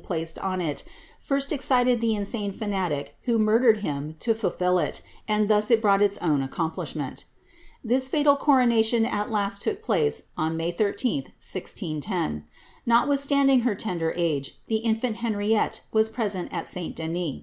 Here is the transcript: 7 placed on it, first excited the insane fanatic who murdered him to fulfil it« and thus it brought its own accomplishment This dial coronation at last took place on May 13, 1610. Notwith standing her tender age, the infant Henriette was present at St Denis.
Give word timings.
7 0.00 0.06
placed 0.06 0.38
on 0.38 0.62
it, 0.62 0.82
first 1.20 1.52
excited 1.52 2.00
the 2.00 2.14
insane 2.14 2.52
fanatic 2.52 3.16
who 3.24 3.38
murdered 3.38 3.80
him 3.82 4.16
to 4.20 4.32
fulfil 4.32 4.78
it« 4.78 5.02
and 5.28 5.50
thus 5.50 5.70
it 5.70 5.82
brought 5.82 6.00
its 6.00 6.16
own 6.22 6.40
accomplishment 6.40 7.26
This 7.84 8.08
dial 8.08 8.34
coronation 8.34 9.04
at 9.04 9.30
last 9.30 9.60
took 9.60 9.82
place 9.82 10.28
on 10.38 10.56
May 10.56 10.70
13, 10.72 11.24
1610. 11.36 12.44
Notwith 12.88 13.18
standing 13.18 13.60
her 13.60 13.74
tender 13.74 14.14
age, 14.16 14.56
the 14.68 14.76
infant 14.78 15.16
Henriette 15.16 15.82
was 15.92 16.08
present 16.08 16.50
at 16.50 16.66
St 16.66 16.96
Denis. 16.96 17.42